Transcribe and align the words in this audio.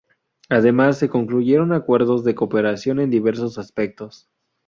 Además, 0.49 0.97
se 0.97 1.09
concluyeron 1.09 1.73
acuerdos 1.73 2.23
de 2.23 2.33
cooperación 2.33 2.99
en 2.99 3.11
diversos 3.11 3.59
aspectos. 3.59 4.31